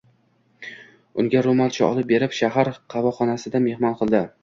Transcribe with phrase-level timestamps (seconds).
[1.25, 4.29] unga roʻmolcha olib berib, shahar qovoqxonasida mehmon qildi.